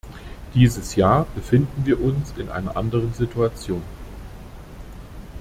Dieses 0.55 0.95
Jahr 0.95 1.27
befinden 1.35 1.85
wir 1.85 2.01
uns 2.01 2.33
in 2.35 2.49
einer 2.49 2.75
anderen 2.75 3.13
Situation. 3.13 3.83